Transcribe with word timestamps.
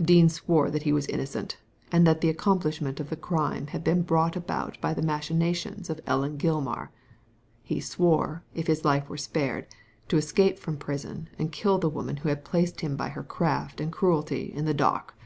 Dean 0.00 0.28
swore 0.28 0.70
that 0.70 0.84
he 0.84 0.92
was 0.92 1.06
innocent, 1.08 1.56
and 1.90 2.06
that 2.06 2.20
the 2.20 2.28
accomplish 2.28 2.80
ment 2.80 3.00
of 3.00 3.10
the 3.10 3.16
crime 3.16 3.66
had 3.66 3.82
been 3.82 4.02
brought 4.02 4.36
about 4.36 4.80
by 4.80 4.94
the 4.94 5.02
machinations 5.02 5.90
of 5.90 6.00
Ellen 6.06 6.38
Gilmar. 6.38 6.90
He 7.64 7.80
swore, 7.80 8.44
if 8.54 8.68
his 8.68 8.84
life 8.84 9.08
were 9.08 9.16
spared, 9.16 9.66
to 10.06 10.16
escape 10.16 10.60
from 10.60 10.76
prison 10.76 11.30
and 11.36 11.50
kill 11.50 11.78
the 11.78 11.90
woman 11.90 12.18
who 12.18 12.28
had 12.28 12.44
placed 12.44 12.80
him 12.80 12.94
by 12.94 13.08
her 13.08 13.24
craft 13.24 13.80
and 13.80 13.90
cruelty 13.90 14.52
in 14.54 14.66
the 14.66 14.74
dock. 14.74 15.16